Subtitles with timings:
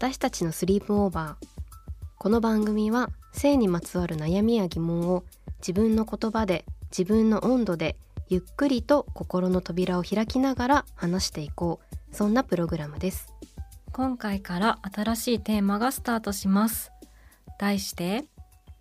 [0.00, 1.46] 私たちのスリープオーバー。
[2.16, 5.24] この番組は性にまつわる悩みや疑問を
[5.58, 7.96] 自分の言葉で自分の温度で
[8.30, 12.16] ゆっくりと心の扉を開きながら話していこう。
[12.16, 13.30] そんなプログラムです。
[13.92, 16.90] 今回から新しいテーマがスタートします。
[17.58, 18.24] 題して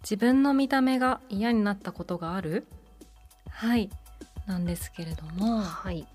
[0.03, 2.65] 自分の見た目が嫌になったことがある？
[3.49, 3.89] はい。
[4.47, 5.59] なんですけれども。
[5.63, 6.07] はい。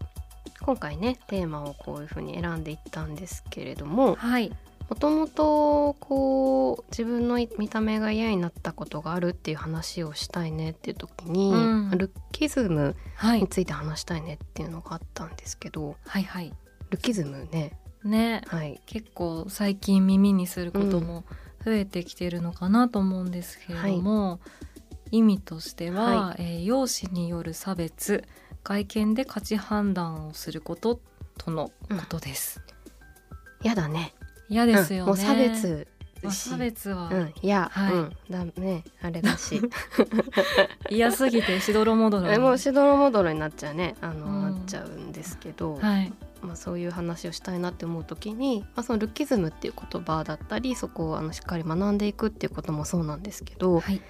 [0.62, 4.14] 今回ねテーマをこういうふうに選んでいったんですけれども。
[4.14, 4.50] はい
[4.89, 11.91] もともとこう自分の見た目が嫌になったことがあるっていう話をしたいねっていう時に、うん。
[11.93, 16.53] ルッキズムはいについて話したいねっていうのがあったんですけどはいはい。
[16.91, 17.79] ルッキズムね。
[18.05, 18.43] ね。
[18.47, 18.81] はい。
[18.87, 21.25] 結構最近耳にすることも
[21.65, 24.41] 増えてきてるのかなと思うんですけれども、
[25.11, 28.25] 意味としては、はえー容姿による差別
[28.62, 31.01] 外見で価値判断をすること
[31.39, 32.61] とのことです。
[33.62, 34.15] やだね
[34.48, 35.87] 嫌ですよね、うんもう差別
[36.31, 37.09] 差別は。
[37.12, 37.95] うんいや、はい。
[37.95, 39.60] うんだねあれだし。
[40.88, 43.94] 嫌すぎてしどろもどろえもうしどろもどろになっちゃうね。
[44.00, 44.43] あの、うん。
[44.43, 46.12] なっちゃうんですけど、はい。
[46.43, 54.00] まあ、そういう話をしたいなって思う時に、まあ、そのルッキズムっていう言葉だったりそこをあのしっかり学んでいくっていうこともそうなんですけど、はい。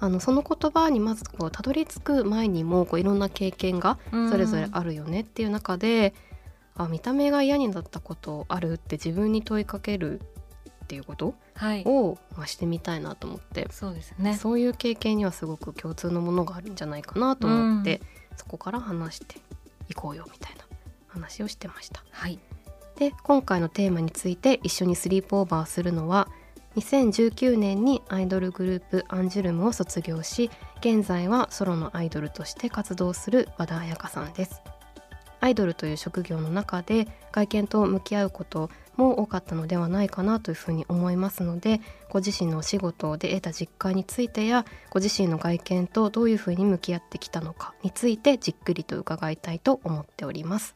[0.00, 3.98] あのその言葉にまずこうたどり着く前にもこういろんな経験が
[4.30, 6.14] それぞれあるよねっていう中で、
[6.76, 11.34] あ見た目が嫌になったことあるって自分に問いかけるっていうこと？
[11.54, 11.82] はい。
[11.86, 14.34] を、まあ、してみたいなと思って、そうですね。
[14.34, 18.00] そういう経験にはすごく共通のものがあるんじゃないかなと思って、
[18.36, 19.36] そこから話して
[19.88, 20.64] いこうよみたいな
[21.06, 22.04] 話をしてました。
[22.10, 22.38] はい。
[22.96, 26.28] で今回のテーマについて一緒にスリープオーバーするのは
[26.76, 30.48] 2019年にアイドルグループアンジュルムを卒業し
[30.78, 34.62] 現在はソロのアイドルとして活動する和田彩香さんです
[35.44, 50.74] アイドルという職業の中で外見と向き合うことも多かったのではないかなというふうに思いますのでご自身のお仕事で得た実感についてやご自身の外見とどういうふうに向き合ってきたのかについてじっくりと伺いたいと思っております。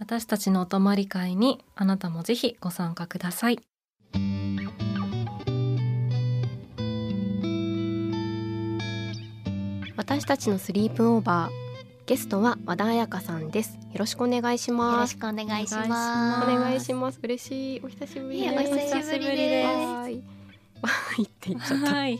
[0.00, 3.60] 私たちのお泊まり会にあなたもぜひご参加ください。
[9.96, 11.69] 私たちのスリープオーバー
[12.10, 13.78] ゲストは和田彩香さんです。
[13.92, 16.46] よろしくお願いしよろますしくお願いします。
[16.48, 17.20] 願いします。
[17.22, 17.80] 嬉しい。
[17.84, 18.52] お久しぶりいです。
[18.52, 19.68] やお久しぶりです。
[19.68, 20.16] わーい。
[21.22, 21.94] って言っちゃった。
[21.94, 22.18] はい。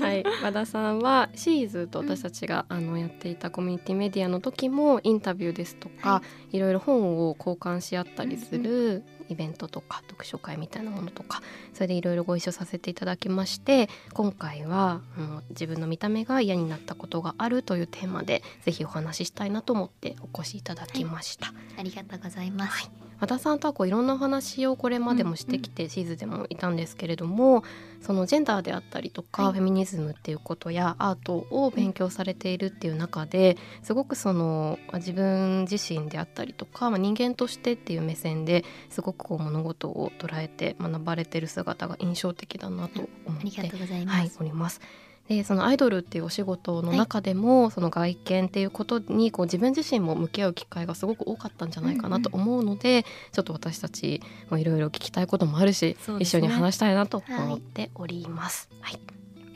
[0.00, 6.22] はい、和田さんはシーズと私たちが、あのやっていたコミュニティメディアの時もインタビューですとか、、は
[6.52, 6.58] い。
[6.58, 11.42] ろいろ本を交換し合ったりするイベントとか読書会みたいなものとか
[11.74, 21.52] それでいろいろご一緒させていただきまして今回は、うん、自分の見た目が嫌になったことがあるというテーマでぜひお話ししたいなと思ってお越しいただきました。
[21.78, 23.05] ありがとうございます。
[23.20, 27.64] 和田さんとはこういろんなお話をこれまでもしてきて、シーズでもいたんですけれども
[28.00, 44.36] そのジェンダーであったりとか、はいフェミニズムっていうことやアートを勉強されているっていう中ですごくそのまあ自分自身であったりとか、まあ、人間としてっていう目線ですごくこう物事を捉えて学ばれてる姿が印象的だなと思ってありがとうございはいます。
[44.40, 44.80] おります。
[45.28, 56.14] でそのアイドルっていうお仕事の中でも、その外見っていうことにこう自分自身も向き合う機会がすごく多かったんじゃないかなと思うので、ちょっと私たちもいろいろ聞きたいこともあるし、ね。
[56.20, 58.68] 一緒に話したいなと思っております。
[58.80, 59.00] はい、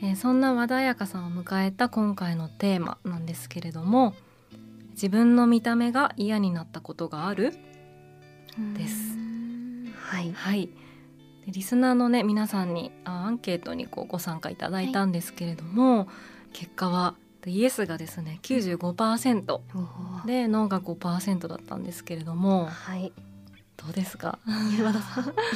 [0.01, 4.13] えーそんな和田彩香さんを迎えた今回のテーマなんですけれども
[4.91, 7.53] 自分の見た目が嫌になったことがある？
[8.75, 9.15] です。
[9.95, 10.69] はい、はい
[11.45, 16.07] でリスナーのね皆さんにあアンケートにこうご参加いただいたんですけれども、
[16.53, 17.15] 結果は
[17.45, 20.27] イエスがですね95%おー。
[20.27, 23.11] でノーが5%だったんですけれどもはい、
[23.83, 24.37] どうですか？
[24.47, 24.91] いや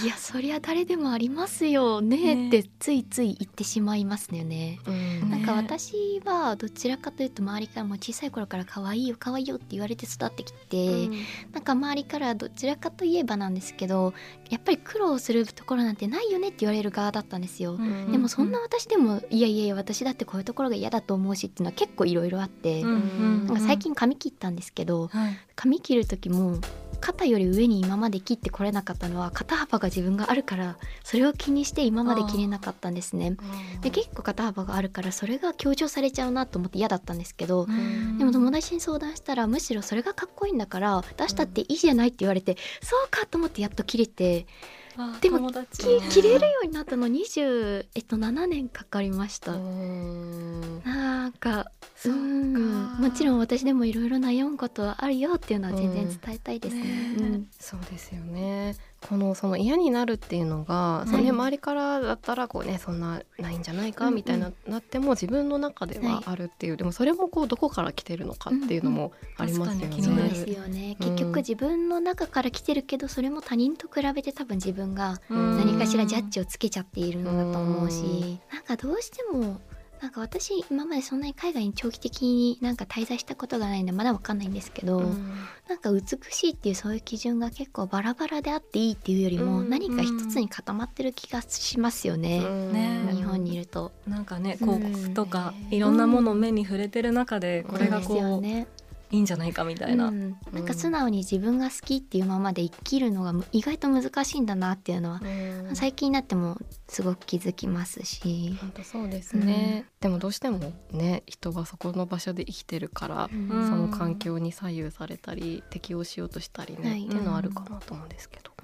[0.04, 2.02] いやそりゃ誰でもありますよ。
[2.02, 4.80] ねってついつい言ってしまいますよね。
[4.88, 5.30] うん。
[5.30, 11.08] なんか私はどちらかというと周りからも小さい頃から可愛いよ可愛いよって言われて育ってきて、
[11.52, 14.14] なんか周りからどちらかといえばなんですけど
[14.50, 17.74] やっぱり苦労するところなんてないよねって言われる側だったんですよ。
[17.74, 23.46] うんでもそんな私でもいやいやいや私だってこういうところが嫌だと思うしっていうのは結構いろいろあって、うんうん。
[23.46, 25.38] なんか最近髪切ったんですけどはい。
[25.56, 26.60] 髪切る時も
[27.06, 33.38] 肩より上に今まで切ってこれなかったのは肩幅が自分があるからそれを気にして今まで切れなかったんですね。
[33.82, 44.85] で結構肩幅があるからそれが強調されちゃうなと思って嫌だったんですけど、うんでも友達に相談したらむしろそれがかっこいいんだから出したっていいじゃないって言われて、そうかと思ってやっと切れてあ
[45.22, 49.54] でも切れるようになったの20、えっと、7年かかりました。
[49.54, 50.82] うん。
[50.84, 52.20] なんかそうか。
[52.20, 53.02] ん。
[53.02, 56.82] もちろん私でもいろいろ悩むことはあるよっていうのは全然伝えたいですね。
[56.82, 56.86] う
[57.20, 57.22] ん。
[57.22, 57.48] ねうん。
[57.60, 58.76] そうですよね
[59.08, 64.16] このその嫌になるっていうのが、そのね、はい周りからだったらこうねそんなないんじゃないかうんうん。
[64.16, 69.86] みたいな、なっても自分の中ではあるっていう、でもそれもこうどこから来てるのかっていうのもありますよね。
[69.86, 70.98] うんうんすよね。
[71.00, 71.08] うん。
[71.10, 75.58] 結局自分の中から来てるけどそれも他人と比べて多分自分がうん。
[75.58, 78.40] 何かしらジャッジをつけちゃっているのだと思うし、うん。
[78.54, 79.60] なんかどうしても
[80.02, 85.34] なんか私今までそんなに海外に長期的になんか滞在したことがないんでまだわかんないんですけど、うん。
[85.68, 89.70] なんか美しいっていうそういう基準が結構バラバラであっていいっていうよりもうん。
[89.70, 93.10] 何か一つに固まってる気がしますよね、ね。
[93.14, 93.92] 日本にいると。
[94.08, 94.80] なんかねうん。
[94.80, 98.68] 広告とかねいろんなものを目に触れてる中でこれがこうね
[99.16, 105.76] いいんじゃないかみたいな、うん、なんか素直に自分が好きっていうままで生きるのが意外と難しいんだなっていうのは、うん。
[105.76, 106.58] 最近になっても
[106.88, 113.36] すごく気づきますし、本当そうですね、でもどうしてもね人はそこの場所で生きてるから、そ
[113.76, 117.06] の環境に左右されたり適応しようとしたりね、はい。
[117.06, 118.55] っていうのはあるかなと思うんですけど。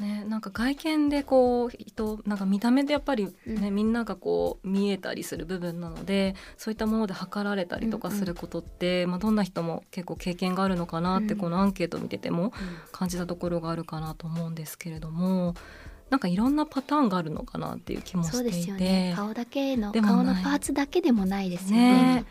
[0.00, 3.74] ね、なんか外見でこう人なんか見た目でやっぱりね、うん。
[3.74, 11.40] みんながこう見えたりする部分なのでそういったもので測られたりとかすることって、まあ、どんな人も結構経験があるのかなって、うん。
[11.40, 12.52] このアンケート見てても
[12.92, 15.54] 感じたところがあるかなと思うんですけれども
[16.10, 19.12] なんかいろんなパターンがあるのかなっていう気もしていて、よね。
[19.16, 22.24] 顔だけの顔のパーツだけでもないですよねね。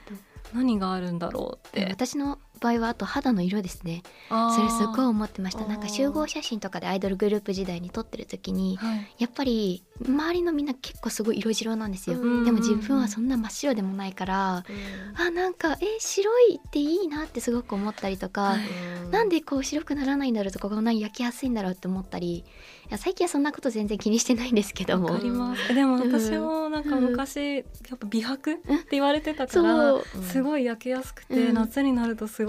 [0.54, 1.92] 何があるんだろうっでて。
[1.92, 4.03] 私の場合はあと肌の色ですね。
[4.29, 5.65] それすごい思ってました。
[5.65, 9.15] なんか集合写真とかでアイドルグループ時代に撮ってる時にはい。
[9.17, 12.19] やっぱり周りのみんな結構すごい色白なんですよ。
[12.19, 12.45] うん。
[12.45, 14.63] でも自分はそんな真っ白でもないから
[15.15, 18.59] あなんかえ白いっていいなってすごく思ったりとか、はい。
[19.12, 22.44] なんでこう白くならないんだろうとかこんなに焼きやすいんだろうって思ったり
[22.97, 25.07] 最近はそんなこと全然気にしてないんですけども。
[25.07, 25.73] わかります。
[25.73, 27.62] でも私もなんか昔や
[27.95, 31.53] っぱ美白って言われてたから、すごい焼けやすくて、うん。
[31.53, 32.49] 夏になるとすご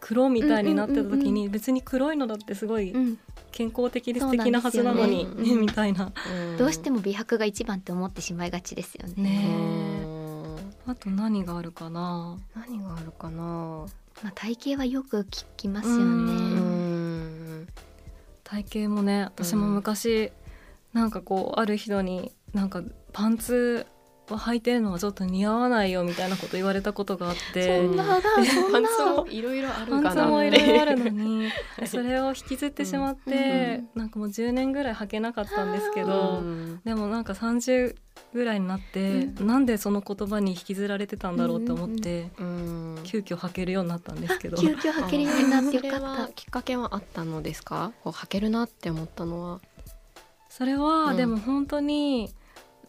[0.00, 3.18] 黒みたいになってた時に、別に黒いのだってすごいうん、
[3.52, 6.12] 健康的で素敵なはずなのに、ね みたいな。
[6.58, 9.48] どうしても美白が一番って思ってしまいがちですよね。
[10.86, 12.36] あと何があるかな？
[12.54, 13.86] 何があるかな？
[14.22, 16.04] まあ、体型はよく聞きますようね。
[16.04, 17.68] うん
[18.44, 20.32] 体型もね私も昔、
[20.92, 23.86] なんかこうある人になんかパンツ
[24.30, 27.86] を履いてるのはちょっと似合わないよみたいなこと言われたことがあって。
[27.86, 28.72] そんなだそんな。
[28.72, 31.22] パンツもいろいろあるパンツかなもいろいろあるのに。
[31.46, 31.50] に
[31.86, 36.80] それを引きずってしまって、なんかもう10年ぐらい履けなかったんですけど、うん。
[36.84, 37.96] でもなんか30
[38.32, 42.98] ぐらいになって、なんでその言葉に引きずられてたんだろうって思って、うん。
[43.04, 44.56] 急遽履けるようになったんですけど。
[44.56, 46.00] 急遽履けるようになってよかった。
[46.00, 46.28] は。
[46.34, 47.92] きっかけはあったのですか？
[48.04, 49.60] こう履けるなって思ったのは。
[50.48, 51.16] それは、うん。
[51.16, 52.32] でも本当に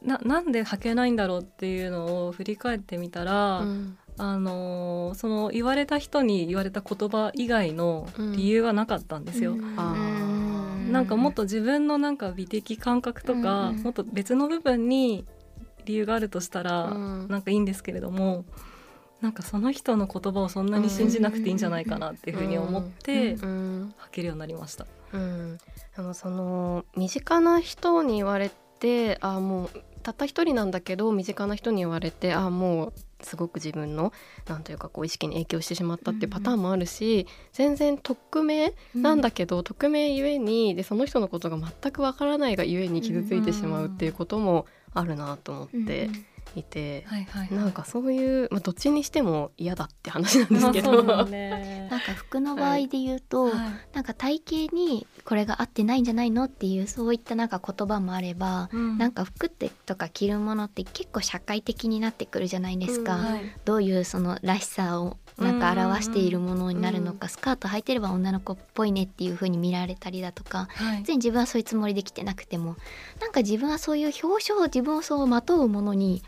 [0.03, 3.98] ななんで履けないんだろうっていうのを振り返ってみたら、うん。
[4.15, 9.53] あのーその言われた人に言われた言葉以外の理由はなかったんですよ。
[9.53, 10.91] うん。
[10.91, 13.83] なんかもっと自分のなんか美的感覚とか、うんうん。
[13.83, 15.25] もっと別の部分に
[15.86, 17.27] 理由があるとしたら、うん。
[17.27, 18.45] なんかいいんですけれども
[19.24, 24.86] なんかその人の言葉をそんなに信じなくていいんじゃないかなっていうふうに思って、履けるようになりました。
[25.13, 25.57] うん、
[25.95, 29.69] あのその身近な人に言われてあもう
[30.03, 34.13] たった一人なんだけど身近な人に言われてあもうすごく自分の
[34.48, 46.10] なんというかこう意識に影響してしまったっていうパターンもあるし、全然匿名なんだけど、匿名ゆえにでその人のことが全くわからないがゆえに傷ついてしまうっていうこともあるなと思って
[46.55, 47.05] いて、
[47.51, 50.93] なんかそういう、まあ、どっちにしても嫌だって話なんですまあけど。
[50.93, 51.25] そうだ
[51.83, 53.53] ねなんか服の場合で言うと、はい。
[53.93, 58.97] なんか体型にこれが合ってないんじゃないのっていうそういったなんか言葉もあれば、うん。
[58.97, 63.41] なんか服ってとか着るものって結構社会的になってくるじゃないですか、うんはい。
[63.65, 70.99] どういうそのらしさをなんか表しているものになるのか、スカート履いてれば女の子っぽいねっていう風に見られたりだとかはい。
[70.99, 72.75] 別に自分はそういうつもりで来てなくても
[73.19, 76.23] なんか自分はそういう表彰自分をそうまとうものに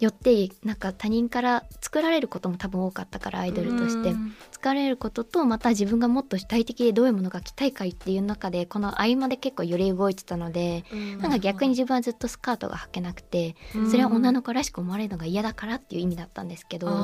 [0.00, 4.10] よってなんか他人から作られることも多分多かったからアイドルとして。
[4.10, 4.34] うん。
[4.58, 10.84] 作られることとまた自分がもっと主体的でどういうものが着たいかっていう中でこの合間で結構揺れ動いてたので
[11.20, 13.54] なんか逆に自分はずっとスカートが履けなくて
[13.88, 16.88] それは女の子らしく思われるのが嫌だからっていう意味だったんですけど。
[16.88, 16.94] で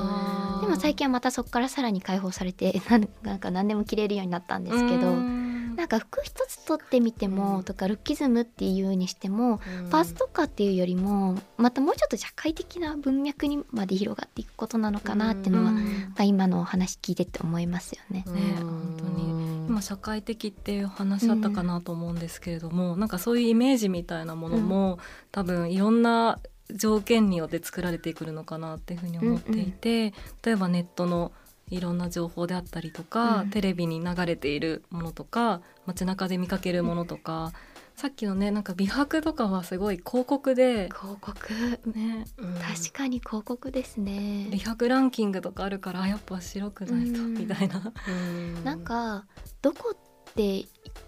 [0.67, 2.81] も最近はまたそこからさらに解放されて
[3.23, 16.01] なんか何でも着れるようになったんですけどうんなんか服一つ取ってみても、とかルッキズムっていうにしても、パーツとかっていうよりもまたもうちょっと社会的な文脈にまで広がっていくことなのかなっていうのは、うん。
[16.01, 18.25] なんか今のお話聞いてて思いますよね。
[18.27, 19.35] ね本当に。
[19.69, 24.99] 今社会的っていう話あったかなと思うんですけれども、なんかそういうイメージみたいなものも、
[25.33, 26.39] 多分いろんな
[26.71, 30.13] 条件によって作られてくるのかなっていうふうに思っていて、
[30.45, 31.33] 例えばネットの
[31.71, 33.51] いろんな情報であったりとか、うん。
[33.51, 37.53] テレビに流れているものとか街中で見かけるものとか、
[37.97, 41.53] さっきのねなんか美白とかはすごい広告で、広告。
[41.95, 44.49] ね、確かに広告ですね。
[44.51, 44.59] 美。
[44.59, 47.35] 白ランキングとかあるからあやっぱ白くないと、うん。
[47.35, 47.93] みたいな。
[48.65, 49.27] なんか
[49.63, 50.65] どこって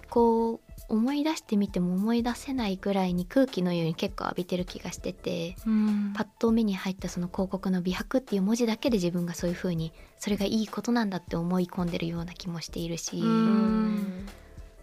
[0.08, 5.56] こう思い出してみても思い出せないぐらいに空気のように結構浴びてる気がしてて。
[5.66, 14.26] うんパッと目に入ったその広告の美白っていう文字だけで自分がそういう風にそれがいいことなんだって思い込んでるような気もしているし、うん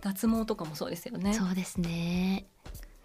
[0.02, 1.34] 脱毛とかもそうですよね。
[1.34, 2.46] そうですね。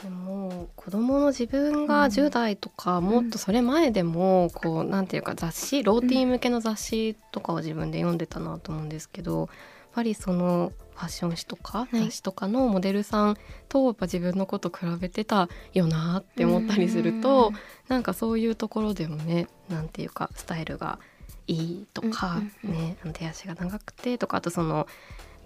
[0.03, 9.49] でも子供の自分が10代とか、もっとそれ前でもこうなんていうか雑誌ローティン向けの雑誌とかを自分で読んでたなと思うんですけど
[9.93, 11.99] ぱりそのファッション誌とかい。
[11.99, 13.37] 雑誌とかのモデルさん
[13.69, 17.53] とやっぱ自分のこと比べてたよなって思ったりすると、
[17.89, 20.99] なんかそういうところでもねなんていうかスタイルが
[21.47, 24.87] いいとか、ね手足が長くてとかあとその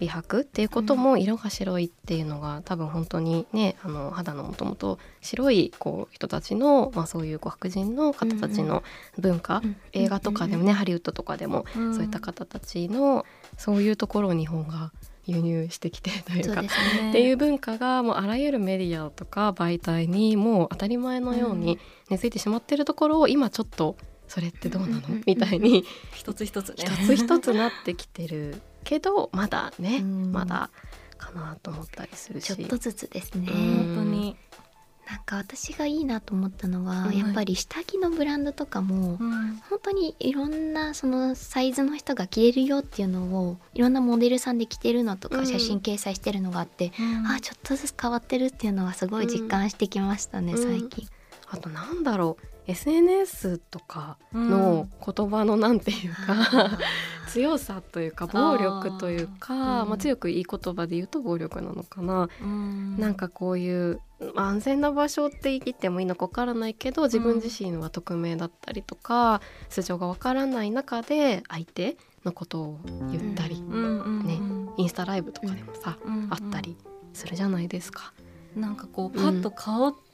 [0.02, 8.82] 美白っていうことも色が白いっていうのが多分本当にねあの肌のもともと白いこう人たちの、まあ、そういうこう白人の方たちの
[9.16, 9.76] 文化、うん。
[9.92, 11.94] 映画とかでもね、ハリウッドとかでも、うん。
[11.94, 13.25] そういった方たちの
[13.56, 14.90] そういうところを日本が
[15.25, 16.68] 輸入してきてというかね。
[17.11, 21.78] っていう文化がもうあらゆるメディアとか媒体にもう当たり前のように
[22.11, 24.94] 根付いてしまってるところを今ちょっとそれってどうなの？
[24.97, 25.23] うんうんうん。
[25.26, 26.75] みたいに一つ一つね。
[26.78, 30.33] 一つ一つなってきてるけどまだねうん。
[30.33, 30.71] まだ
[31.19, 32.55] かなと思ったりするし。
[32.55, 33.49] ちょっとずつですね。
[33.51, 33.95] うん。
[33.95, 34.37] 本当に。
[35.09, 39.57] なんか私がいいなと思ったのは、うんやっぱり下着のブランドとかも、うん。
[39.69, 45.41] 本当にいろんなそのサイズの人が着れるよっていうのをいろんなモデルさんで着てるのとうん。
[45.41, 46.93] か写真掲載してるのがあって、
[47.27, 50.81] あちょっとずつ変わってるっていうのはすごい実感してきましたね、うん。
[50.81, 51.09] 最近。
[51.49, 56.78] あとなんだろう SNS とかの言葉のなんていうか、
[57.28, 62.97] 強さというか暴力というかあーまあ、強くいい言葉で言うと暴力なのかな、うん。
[62.99, 64.00] なんかこういう
[64.35, 73.73] まあ安全な場所って言ってもいいのかわからないけど自分自身は匿名だったりとか素性がわからない中で相手のことを言ったり、うん。
[73.73, 74.40] うんうんね
[74.78, 76.78] インスタライブとかでもさ、うんあったり
[77.12, 78.14] するじゃないですか。
[78.57, 80.12] なんかこうパッと顔って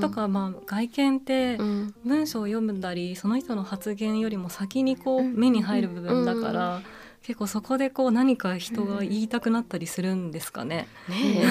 [0.00, 1.94] とか、まあ外見ってうん。
[2.04, 5.34] 文章を読んだりその人の発言よりも先にこううん。
[5.34, 6.80] 目に入る部分だから、
[7.22, 10.88] 結構そこでこう何か人が言いたくなったりするんですかね。
[11.08, 11.42] ね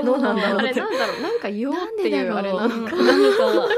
[0.00, 0.02] え。
[0.04, 3.68] どうなんだろうあれなんだろうなんか言おうっていうあれなのかうん何か。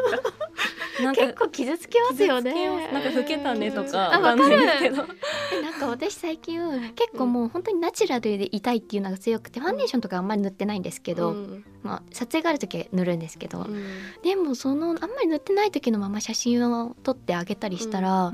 [1.02, 2.90] なんか結構傷つきますよね。
[2.92, 4.92] なんか老けたねとかあわかる。
[4.92, 6.60] なんか私最近
[6.94, 13.84] 結構もう本当にナチュラルでいたいっていうのが強くてファンデーションとかあんまり塗ってないんですけど、うんまあ、撮影がある時は塗るんですけど、うん。
[14.22, 18.32] でもそのあんまり塗ってない時のまま写真を撮ってあげたりしたら、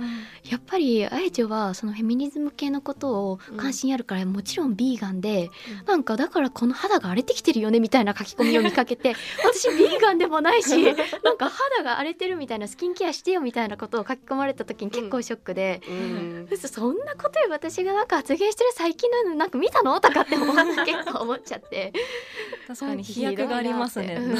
[0.48, 5.86] やっぱりあやちはそのフェミニズム系のことを関心あるから、もちろんビーガンで、うん。
[5.86, 10.82] なんかだからこの肌が荒れてきてるよねみたいな書き込みを見かけて 私ビーガンでもないし
[11.22, 15.80] なんか肌が荒れてるみたいなスキンケアしてよみたいなことを書き込まれた時に結構ショックで。
[16.56, 21.92] そんなことよ私がなんか発言してる最近のなんか見たのとかって思って結構思っちゃって。
[22.66, 24.18] 確かに 飛躍がありますね。
[24.20, 24.36] うん。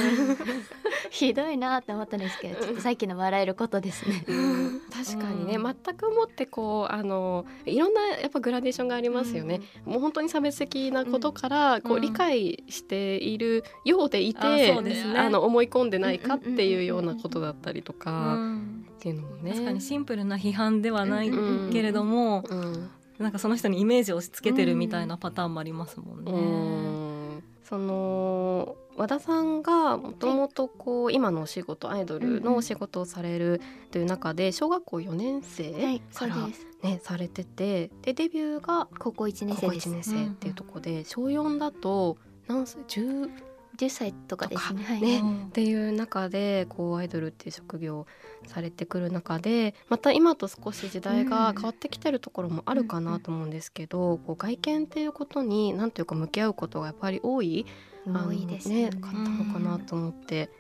[1.11, 4.25] ひどいなって思ったんですけどちょっとさっきの笑えることですね。
[4.29, 4.81] うん。
[4.93, 5.63] 確かにね、うん。
[5.63, 14.41] 全くもってこうあのいろんなやっぱグラデーションがありますよね、もう本当に差別的なことから、こううん理解しているようでいて、
[14.71, 15.19] あそうですね。
[15.19, 18.87] あの思い込んでないかっていうようなことだったりとうかん。
[18.97, 19.53] っていうのもね。
[19.53, 21.73] 確かにシンプルな批判ではないうん。
[21.73, 22.91] けれども、うん。
[23.19, 26.33] なんかその人にイメージを押し付けてるみたいなパターンもありますもんね。
[26.33, 27.43] うん。
[27.65, 35.73] その和田さんがもともとこう今のお仕事アイドルのお仕事をされるという中で小学校4年生
[36.15, 36.37] から
[36.83, 39.89] ねされててでデビューが高校1年生です。
[39.89, 43.31] 高校1年生っていうところで小4だと何歳？10
[43.79, 45.01] 10歳とかですね。
[45.01, 48.07] ね、っていう中でこうアイドルっていう職業
[48.47, 57.65] されてくる中でまた今と少し時代が変わってきてるところもあるかなと思うんですけど、こう外見っていうことに何というか向き合うことがやっぱり多い
[58.07, 60.51] 多いですねねかったのかなと思って。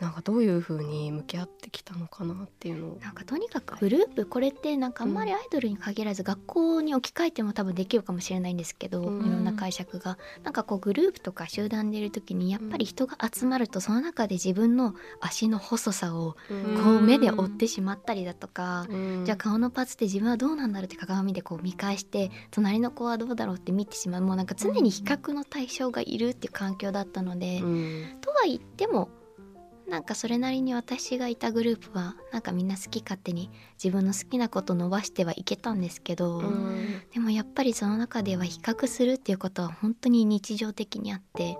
[0.00, 2.98] なんかどういうふうに向き合ってきたのかなっていうのを。
[3.00, 16.36] なんかとにかくグループこれってなんかあんまりアイドルに限らず学校に置き換えても多分できるかもしれないんですけど、うん、いろんな解釈がなんかこうグループとか集団でいる時にやっぱり人が集まるとその中で自分の足の細さを
[16.82, 29.08] こう目で追ってしまったりだとか、うん、じゃあ顔のパーツって自分はどうなんだろうって鏡でこう見返して隣の子はどうだろうって見てしまうもうなんか常に比較の対象がいるっていう環境だったので、うん、とは言っても
[29.88, 33.50] なんかそれなりに私がいたグループはなんかみんな好き勝手に
[33.82, 36.42] 自分の好きなこと伸ばしてはいけたんですけど、
[37.14, 41.56] でもやっぱりその中では比較するっていうことは本当に日常的にあって、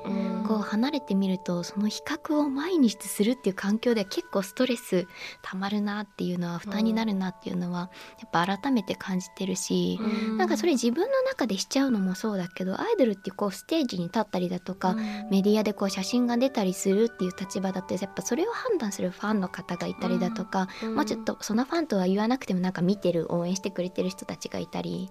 [0.47, 5.07] こう離れてみるとその比較を毎日するっていう環境では結構ストレス
[5.43, 9.99] たまるなっていうのは負担になるなっていうのはやっぱ改めて感じてるし、
[10.37, 14.95] なんかそれ自分の中でしちゃうのもそうだけどアイドルってこうステージに立ったりだとか、
[15.31, 25.11] メディアでこう写真が出たりするっていう立場だとやっぱぱそれを判断するファンの方がいたりだとか、うん、もうちょっとそのファンとは言わなくてもなんか見てる応援してくれてる人たちがいたり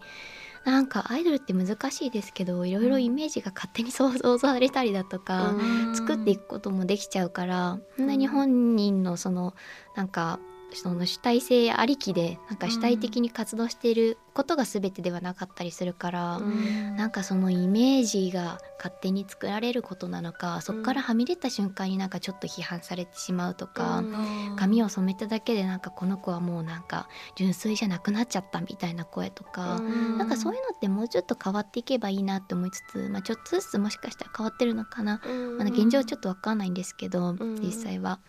[0.65, 5.55] なんかアイドルって難しいですけどいろいろイメージが勝手に想像されたりだとか、
[5.93, 8.07] 作っていくこともできちゃうからそん。
[8.07, 9.55] なに本人のその
[9.95, 10.39] なんか
[10.73, 35.19] その主体性ありきでなんか主体的に活動していることが全てではなかったりするから、うん、なんかそのイメージが勝手に作られることなのかそこからはみ出た瞬間になんかちょっと批判されてしまうとか、うん、髪を染めただけでなんかこの子はもうなんか純粋じゃなくなっちゃったみたいな声とか、うん、なんかそういうのってもうちょっと変わっていけばいいなって思いつつ、まあ、ちょっとずつもしかしたら変わってるのかな、
[35.57, 38.19] まだ現状ちょっと分かんないんですけど、実際は、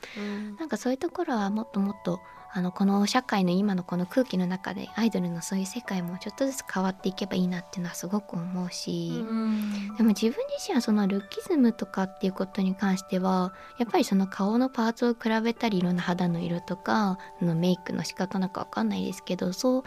[0.59, 19.83] なんかそういうところはもっともっとあのこの社会の今のこの空気の中でアイドルのそういう世界もちょっとずつ変わっていけばいいなっていうのはすごく思うし、うん、でも自分自身はそのルッキズムとかっていうことに関してはやっぱりその顔のパーツを比べたりいろんな肌の色とかのメイクの仕方なんか分かんないですけどそう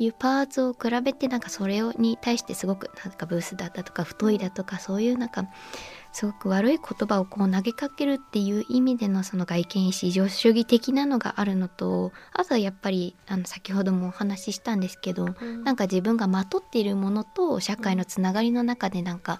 [0.00, 5.44] いうパーツを比べてなんかそれに対してすごくなんかブースだったとか太いだとかそういうなんか
[6.12, 19.38] すごく悪い言葉をこう投げかけるっていう意味でのその外見至上主義的なのがあるのとあとはやっぱりあの先ほどもお話ししたんですけど、うん、なんか自分がまとっているものと社会のつながりの中でなんか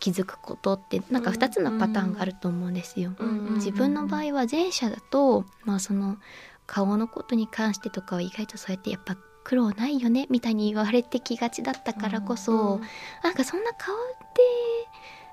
[0.00, 3.12] 気づくことってなんか2つのパターンがあると思うんですよ。
[3.54, 6.18] 自分の場合は前者だと、まあ、その
[6.66, 12.80] 顔のことに関してとかは意外とそうやってやっぱ苦労ないよねみたいに言われてきがちだったからこそ、うんうん、
[13.22, 13.98] なんかそんな顔っ
[14.34, 14.42] て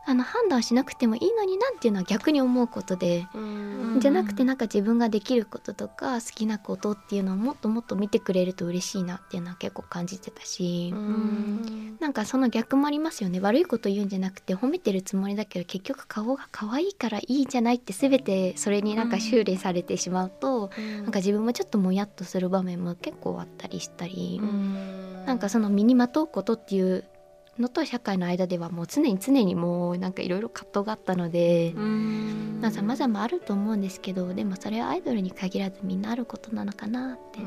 [0.05, 3.27] あの判断しなくてもいいのになっていうのは逆に思うことで。
[3.99, 10.91] じゃなくてなんか自分ができることとか好きなことっていうのをもっともっと見てくれると嬉しいなっていうのは結構感じてたし。
[10.95, 11.97] ん。
[11.99, 13.39] なんかその逆もありますよね。
[13.39, 24.41] 悪いこと言うんじゃなくて褒めてるつもりだけど結局顔が可愛いからいいんじゃないって全てそれになんか修練されてしまうとなんか自分もちょっともやっとする場面も結構あったりしたり。
[25.25, 27.05] なんかその身にまとうことっていう
[27.59, 31.73] のと社会の間ではもう常に常にもうなんかいろいろ葛藤があったので
[32.71, 37.39] さまざまあると思うんですけどでもそれはアイドルに限らずみんなあることなのかなって。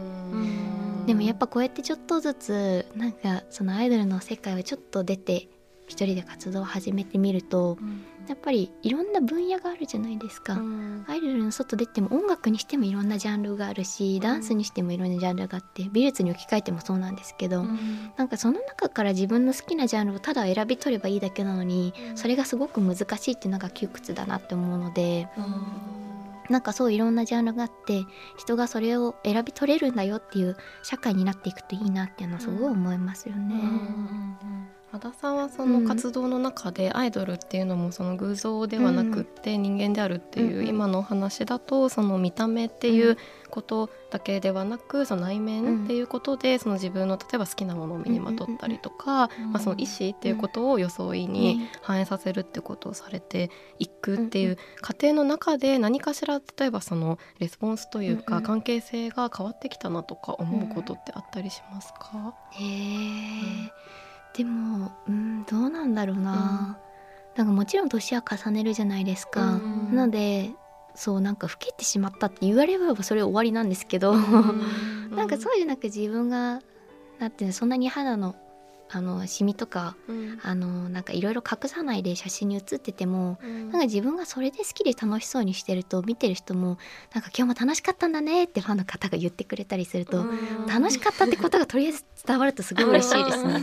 [1.07, 5.49] でもやっぱこうやってちょっとずつなんかそのアイドルの世界をちょっと出て
[5.87, 25.29] 一人で活動を始めてみると、うんやっぱりいろんな分野があるじゃないですか、うん、アイドルの外出ても音楽にしてもいろんなジャンルがあるしダンスにしてもいろんなジャンルがあって美術に置き換えてもそうなんですけど、うん、なんかその中から自分の好きなジャンルをただ選び取ればいいだけなのに、うん、それがすごく難しいっていうのが窮屈だなって思うので。
[26.49, 28.05] なんかそういろんなジャンルがあって
[28.37, 33.57] 人がそれを選び取れるんだよっていう社会になっていくといいなっていうのはすごい思いますよね。
[34.93, 43.19] 和田さんはその活動の中でアイドルっていうのもその偶像ではなくって人間であるっていう今のお話だとその見た目っていう
[43.51, 63.86] ことだけではなくその内面っていうことでその自分の例えば好きなものを身にまとったりとか、まあ、その意思っていうことを装いに反映させるってことをされていくっていう過程の中で何かしら例えばそのレスポンスというか関係性が変わってきたなとか思うことってあったりしますか、へー
[64.37, 66.79] でもうんどうなんだろうな、
[67.37, 69.55] なんかもちろん年は重ねるじゃないですか。
[69.55, 69.95] うん。
[69.95, 70.51] なので
[70.95, 74.15] そうなんか老けてしまったって言われればそれ終わりなんですけど、
[75.11, 76.61] なんかそうじゃなく自分が
[77.19, 78.35] なんていうのそんなに肌の
[78.89, 80.39] あのシミとかうん。
[80.43, 83.71] あのなんかいろいろ隠さないで写真に写っててもうん。
[83.71, 86.79] なんか自分がそれで好きで楽しそうにしてると見てる人も
[87.13, 90.67] なんか今日も楽しかったんだねってファンの方が言ってくれたりすると、うん。
[90.67, 93.53] 楽しかったってことがとりあえず伝わるとすごい嬉しいですね。
[93.53, 93.63] なん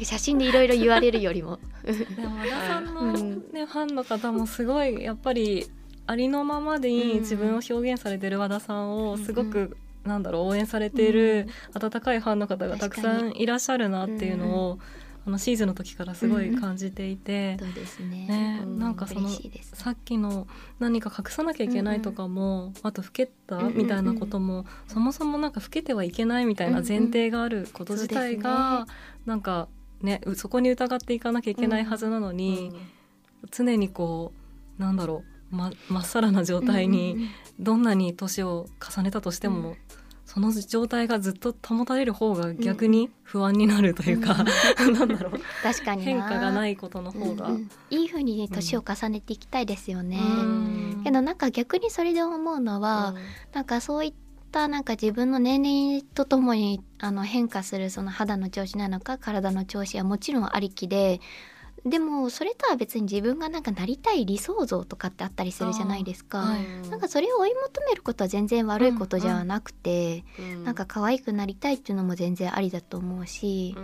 [0.00, 1.58] か写真でいろいろ言われるよりも。
[1.84, 1.92] で
[2.26, 3.52] も和田さんの、うん。
[3.52, 5.70] ねファンの方もすごいやっぱり
[6.06, 14.78] ありのままでいい自分を表現されてる和田さんをすごく、なんだろう応援されている温かいファンの方がたくさんいらっしゃるなっていうのを、
[15.26, 18.26] あのシーズンの時からすごい感じていて、そうですね。
[18.26, 19.74] ねうんなんかその嬉しいです。
[19.74, 20.46] さっきの
[20.78, 28.86] 何か隠さなきゃいけないとかも、あと老けたうんうんみたいなことも、そもそもなんか老けてはいけないみたいな前提があること自体が、
[29.24, 29.68] なんか
[30.02, 32.72] ねうそこに疑っていかなきゃいけないはずなのに、
[33.50, 34.34] 常にこ
[34.78, 39.76] うなんだろうままっさらな状態にどんなに年を重ねたとしても、うん。
[40.26, 44.44] その状態がずっと保たれる方が逆に不安になるというか、
[44.98, 45.40] なんだろう。
[45.62, 46.04] 確かにな。
[46.04, 47.48] 変化がないことの方が。
[47.48, 47.70] うんうん。
[47.90, 50.18] いい風に年を重ねていきたいですよね。
[50.18, 51.00] うん。
[51.04, 53.14] けどなんか逆にそれで思うのは、
[53.52, 54.14] なんかそういっ
[54.50, 61.20] たなんか自分の年齢とともにあの変化するその肌の調子なのか体の調子はもちろんありきで
[61.84, 66.38] でもそれとは別に自分がなんかなりたい理想像とかってあったりするじゃないですか。
[66.38, 66.88] はい。
[66.88, 70.24] なんかそれを追い求めることは全然悪いことじゃなくて、
[70.64, 73.76] なんか可愛くなりたいっていうのも全然ありだと思うし、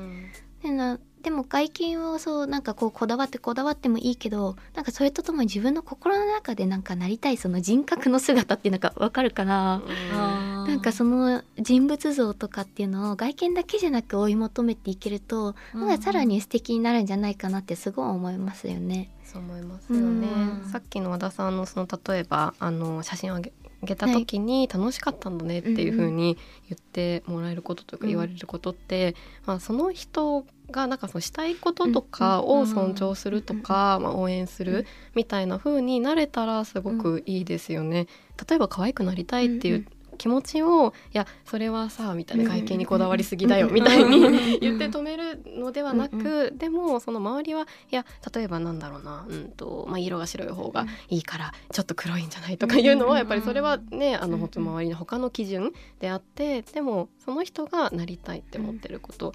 [0.63, 9.83] でなでも外見をそうなんかこうこだわってこだわってもいいけどなんかそれとともに自分の心の中でなんかなりたいその人格の姿っていうのがわかるかな、
[10.15, 15.87] あーなんかその人物像とかっていうのを外見だけじゃなく追い求めていけると、うん。
[15.87, 19.11] なんかさらに素敵になるんじゃないかなってすごい思いますよね。
[19.25, 20.29] そう思いますよね、
[20.65, 20.71] うん。
[20.71, 23.41] さっきの和田さんのその例えばあの写真をあ
[23.83, 26.37] げた時に楽しかったんだねっていう風に
[26.69, 29.15] 言ってもらえることとかうん言われることって、
[29.47, 38.07] まあ、その人がなんかそのしたいこととかを尊重するとか、まあ、応援するみたいな風になれたらすごくいいですよね。
[38.49, 39.87] 例えば可愛くなりたいっていう
[40.21, 48.05] 気持ちをいやそれはさみたいな外見にこだわりすぎだよみたいに言って止めるのではなく、でもその周りはいや
[48.35, 59.33] 例えばなんだろうな、うんとまあ、色が白い方がいいからちょっと黒いんじゃないとかいうのはやっぱりそれはねあの本当周りの他の基準であってでもその人がなりたいって思ってること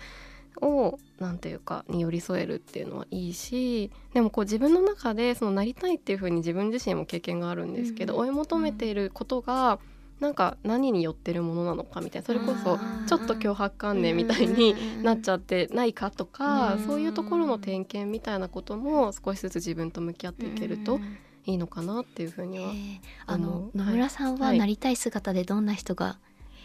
[0.61, 8.19] をなんていうかに寄り添えるっていうのはいいしでもこう自分の中でそのなりたいっていうふうに自分自身も経験があるんですけど、うん。
[8.21, 9.79] 追い求めていることが
[10.19, 20.99] なんか何に寄ってるものなのかみたいなそれこそちょっと脅迫観念みたいになっちゃってないかとか、うんそういうところの点検みたいなことも少しずつ自分と向き合っていけると
[21.45, 22.71] いいのかなっていうふうには。
[22.71, 24.57] えーあの野村さんははい。
[24.59, 26.17] なりたい姿でどんな人が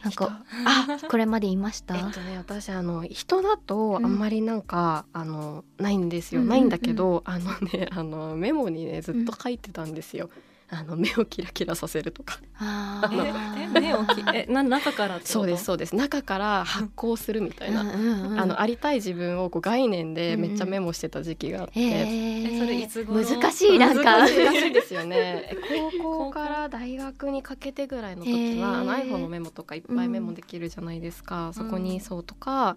[0.03, 6.49] なんか、あこれまでいました、えっとね、私あの人だとあんまりなんか、あのないんですよ、うん。
[6.49, 10.31] ないんだけどあのねあのメモにねずっと書いてたんですよ。
[10.73, 12.39] あの目をキラキラさせるとか。
[12.59, 13.11] あ
[13.59, 15.97] え目をきえな中からそうですそうです。
[15.97, 23.25] 中から発光するみたいな、あのありたい自分をこう概念でめっちゃメモしてた時期があって、ええそれいつ頃？
[23.25, 24.19] 難しいなんか。
[24.21, 25.57] 難しいですよね。
[26.01, 32.77] 高校から大学にかけてぐらいの時はあの iPhone のメモとかいっぱいメモできるじゃないですか、そこにそうとか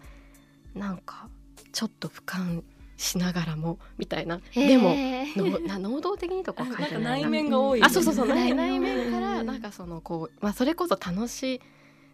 [0.73, 1.27] なんか
[1.71, 2.63] ちょっと俯瞰
[3.03, 4.95] しながらもみたいな、でも
[5.35, 6.99] 能動的にとか書いてないな。
[7.11, 8.27] 内面が多い、あそうそうそう。
[8.27, 11.61] 内内面からうんなんかそのこう、まあ、それこそ楽しい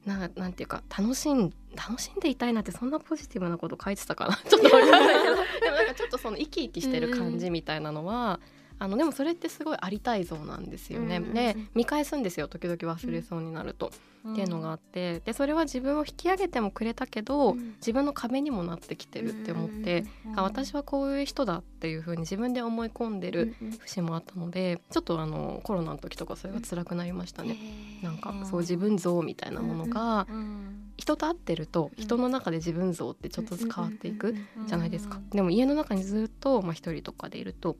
[0.05, 4.35] ななんていうか楽しん楽しんでいたいなってそんなポジティブなこと書いてたかな。
[4.35, 5.35] ちょっとわかんないけど。
[5.61, 8.39] でもなんかちょっとその生き生きしてる感じみたいなのは、
[8.79, 11.17] あのでもそれってすごいありたい像なんですよね。
[11.17, 11.33] うんうんうん。
[11.35, 12.47] で見返すんですよ。
[12.47, 13.91] 時々忘れそうになると、
[14.31, 15.19] っていうのがあって。
[15.19, 17.75] でそれは自分を引き上げてもくれたけど、うん。
[17.77, 27.57] 自分の壁にもなってきてるって思って、あ私はこういう人だっていう風に自分で思い込んでる節もあったのでちょっとあのコロナの時とかそれが辛くなりましたね。
[28.01, 34.35] なんかそう自分像みたいなものがうん人と会ってると人の中で自分像ってちょっとずつ変わっていく
[34.67, 35.17] じゃないですか。
[35.17, 35.29] うん。
[35.29, 37.77] でも家の中にずっとまあ一人とかでいると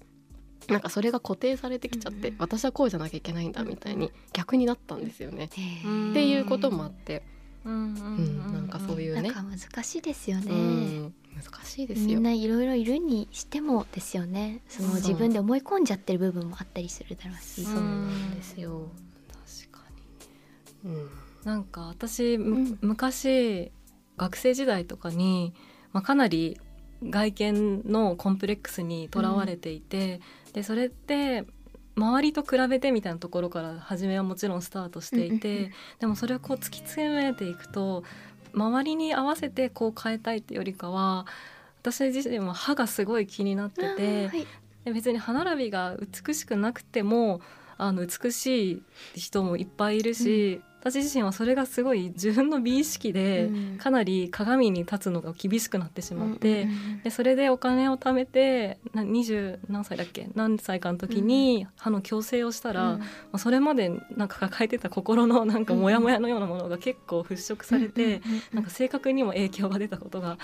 [0.67, 5.49] なんかそれが固定されてきちゃってうん私はこうじゃなきゃいけないんだみたいに逆になったんですよね。
[5.85, 7.23] うんっていうこともあって、
[7.65, 9.21] うんうんうん、なんかそういうね。
[9.21, 12.07] なんか難しいですよね、うん難しいですよ。
[12.07, 14.61] みんないろいろいるにしてもですよね。
[14.67, 17.75] その自分で思い込んじゃってる部分もあったりするだろうし、そう。
[17.75, 18.89] なんですよ。
[19.71, 19.89] 確か
[20.83, 20.91] に。
[20.91, 21.09] うん。
[21.45, 23.71] なんか私、昔
[24.17, 25.53] 学生時代とかに、
[25.93, 26.59] まあ、かなり
[27.03, 30.19] 外見のコンプレックスにとらわれていて、
[30.53, 31.45] でそれって
[31.95, 38.03] 周りと比べてみたいなところから初めはもちろんスタートしていて、でもそれをこう突き詰めていくと
[38.53, 41.25] 周りに合わせてこう変えたいっていうよりかは
[41.81, 44.47] 私自身は歯がすごい気になってて、はい。
[44.85, 47.41] で別に歯並びが美しくなくても
[47.77, 48.83] あの美しい
[49.15, 53.77] 人もいっぱいいるし、私自身はそれがすごい自分の美意識で、うん。
[53.77, 56.67] かなり鏡に立つのが厳しくなってしまって、
[57.03, 60.29] でそれでお金を貯めてな20何歳だっけ？
[60.35, 62.99] 何歳かの時に歯の矯正をしたら、ま
[63.33, 68.21] あ、それまでなんか抱えてた心のなんかモヤモヤのようなものが結構払拭されて、
[68.53, 70.37] なんか性格にも影響が出たことが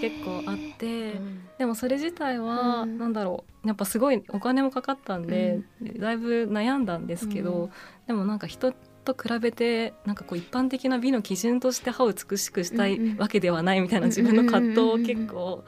[0.00, 1.20] 結構あって。
[1.58, 2.98] でもそれ自体は、うん。
[2.98, 5.60] なんだろうやっぱすごいお金もかかったんで、
[5.98, 7.70] だいぶ悩んだんですけど、うん。
[8.06, 15.64] でもなんか人と比べてなんかこう一般的な美の基準として歯を美しくしたいわけではないみたいな自分の葛藤を結構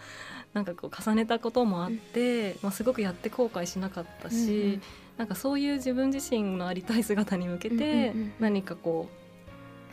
[0.53, 4.81] なんかこう重ねたこともあって、まあ、すごくやって後悔しなかったし、
[5.17, 9.09] なんかそういう自分自身のありたい姿に向けて何かこ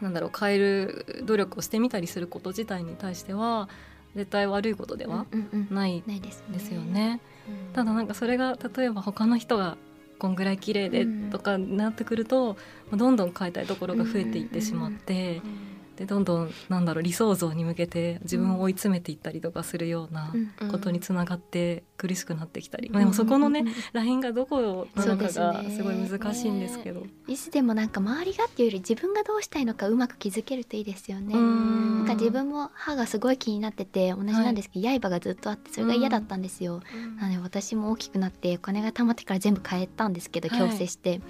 [0.01, 3.69] うなんだろう変える努力をしてみたりすること自体に対しては
[4.15, 5.25] 絶対悪いことでは
[5.69, 7.21] ないですよね。
[7.47, 9.77] うんただなんかそれが例えば他の人が
[10.22, 11.30] こんぐらい綺麗でうん。
[11.32, 12.54] とかなってくると、
[12.92, 15.42] まあどんどん変えたいところが増えていってしまって、
[16.02, 20.72] でどんどんなんだろう理想像に向けて自分を追い詰めていったりとかするようなうん。
[20.72, 25.30] ことにつながって苦しくなってきたり、まあでもそこのねうんうんうんラインがどこなのかが
[25.70, 27.04] すごい難しいんですけど。
[27.28, 31.36] いつでもなんか周りがっていうより自分がどうしたいのかうまく気づけるといいですよね。
[31.36, 31.98] うん。
[32.00, 36.82] なんか自分も歯がすごい気になってて同じなんですけど、刃がずっとあってそれが嫌だったんですよ。
[37.20, 40.60] なので私も大きくなってお金が貯まってから全部変えたんですけどはい。
[40.70, 41.22] 矯正して、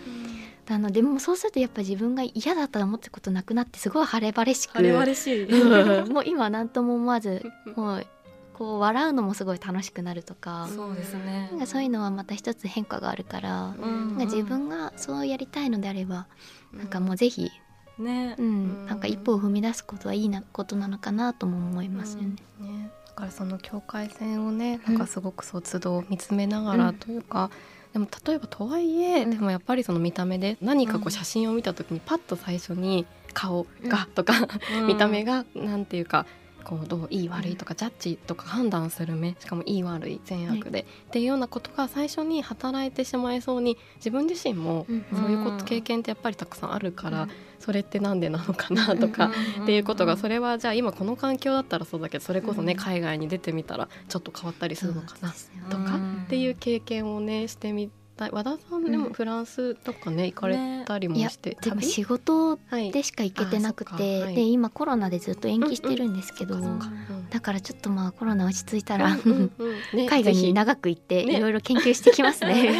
[0.71, 5.43] あのでもそうするとやっぱ自分が嫌だったと思ったことなくなってすごい晴れ晴れしく晴れ晴れしい。
[5.43, 7.43] うんもう今は何とも思わず
[7.75, 8.07] もう
[8.53, 11.47] こう笑うのもすごい楽しくなるとかそうですね。
[11.51, 14.09] なんかそういうのはまた一つ変化があるから、うん。
[14.09, 16.27] なんか自分がそうやりたいのであれば、
[16.71, 17.49] なんかもうぜひ、
[17.97, 18.35] ね。
[18.37, 18.85] うんうん。
[18.85, 22.35] なんか一歩を踏み出すことはいいなことなのかなとも思いますよね。
[22.59, 27.49] ね、だからその境界線をねなんかすごくそう都度見つめながらというか、
[27.93, 29.31] でも例えばとはいえ、うん。
[29.31, 31.11] でもやっぱりその見た目で何かこううん。
[31.11, 34.33] 写真を見た時にパッと最初に顔がとか、
[34.79, 34.87] うん。
[34.87, 36.25] 見た目がなんていうか
[36.61, 47.27] こうどういい悪いとかジャッジとか判断する目しかもいい悪い善悪で、っていうようなことが最初に働いてしまいそうに自分自身もうんそういうこうんと経験ってやっぱりたくさんあるから、
[47.59, 52.79] それってなんでなのかなとか、うんっていうことがそれはじゃあ今この環境だったらそうだけどそれこそね、うん。
[52.79, 55.33] 海外に出てみたらちょっと変わったりするのかな
[55.69, 56.23] とかうん。
[56.25, 57.89] っていう経験をねしてみ
[58.21, 61.87] たい和田さんでもうんフランスとかね行かれたりもして、でも旅？
[61.87, 62.91] 仕事はい。
[62.91, 64.35] でしか行けてなくて、あそっかはい。
[64.35, 66.91] で今コロナでずっと延期してるんですけど、そっか
[67.31, 69.17] だからちょっとまあコロナ落ち着いたら、
[70.07, 71.37] 海外に長く行ってね。
[71.37, 72.71] いろいろ研究してきますね。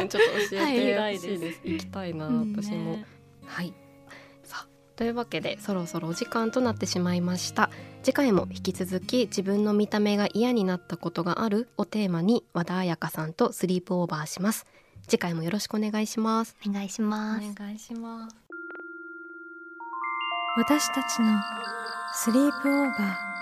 [0.00, 1.60] う んちょっと教えてはいほしいです。
[1.64, 2.76] 行きたいな、うん私も。
[2.76, 3.06] ね。
[3.44, 3.74] はい。
[4.44, 7.68] さあというわけでそろそろお時間となってしまいました。
[8.02, 14.64] 次回も引き続き自分の見た目が嫌になったことがあるをテーマに和田彩香さんとスリープオーバーします。
[15.08, 16.56] 次回もよろしくお願いします。
[16.66, 17.46] お願いします。
[17.48, 18.36] お願いします。
[20.58, 21.38] 私たちの
[22.14, 23.36] スリープオーバー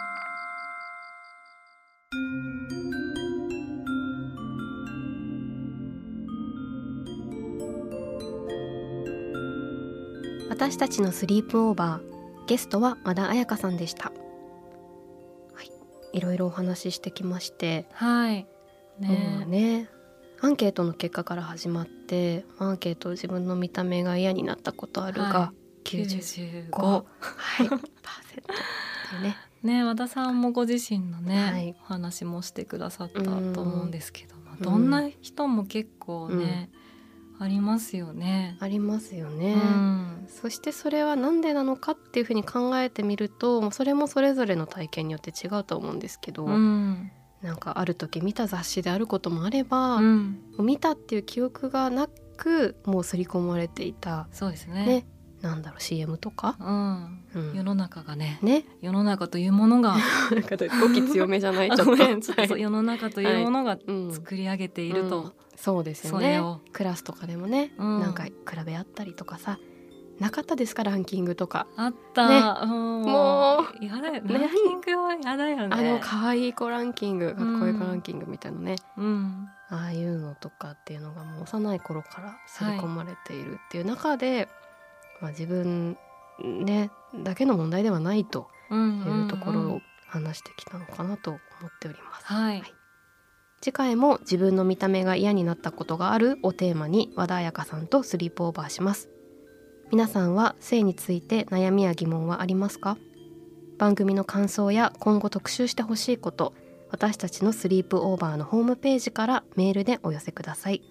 [10.51, 14.13] 私たちのスリープオーバーゲストは和田彩香さんでした。
[15.55, 15.71] はい、
[16.13, 18.47] いろいろお話ししてきまして、はい。
[19.01, 19.94] もねうね
[20.41, 25.53] アンケートの結果から始まってアンケート自分の見た目が嫌になったことあるが、は
[25.85, 27.05] 95 95は
[27.65, 27.81] い、パーセントっ
[29.11, 29.37] ていうね。
[29.63, 31.77] ね和田さんもご自身のね、はい。
[31.81, 36.71] お話もしてくださったうんと思うんですけど、どんな人も結構ね、
[37.39, 38.57] ありますよね。
[38.61, 39.55] ありますようね。
[39.55, 47.11] ん、そしてそれは何でなのかっていうふうに考えてみるとそれもそれぞれの体験によって違うと思うんですけど、うん、
[47.45, 54.87] なんかある時見た雑誌であることもあれば、うん、見たっていう記憶がなくもう刷り込まれていた、そうですね。
[54.87, 55.07] ね
[55.43, 57.55] なんだろう CM とか、うん、うん。
[57.55, 58.65] 世の中がね、ね。
[58.81, 59.95] 世の中というものが、
[60.33, 64.11] なんか語気強めじゃないあちょっと世の中というものがうん。
[64.11, 65.11] 作り上げているうん。
[65.11, 66.41] と、そうですよね。
[66.73, 68.01] クラスとかでもね、うん。
[68.01, 68.33] なんか比
[68.65, 69.59] べ合ったりとかさ
[70.21, 73.03] なかったですかランキングとか、あった、うん。
[73.03, 75.77] もうやだよ、ねランキングはやだよね。
[75.77, 84.49] あの可愛い子ランキングかっこいい子ランキングみたいなね、うん、ああいうのとかっていうのがもう幼い頃から刷り込まれているっていう中で、
[85.21, 85.97] まあ、自分
[86.43, 86.91] ね
[87.23, 89.83] だけの問題ではないとうん、いうところを、うん
[90.15, 91.41] 話してきたのかなと思っ
[91.81, 92.27] ております。
[92.27, 92.63] はい、
[93.61, 99.09] 次回も自分の見た目が嫌になったことがあるをテーマに和田彩香さんとスリープオーバーします
[99.91, 102.97] 皆さんは性について悩みや疑問はありますか？
[103.79, 106.53] 番組の感想や今後特集してほしいこと
[106.91, 110.83] 私たちのスリープオーバーのホームページからメールでお寄せください。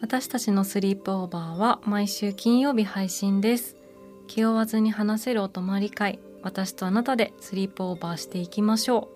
[0.00, 3.76] 私たちのスリープオーバーは毎週金曜日配信です。
[4.26, 9.10] 気負わずに話せるお泊まり会私とあなたでスリープオーバーしていきましょ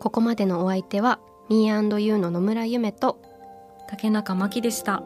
[0.00, 3.26] ここまでのお相手は Me&You の野村ゆめとう
[3.88, 5.04] 竹中真希でした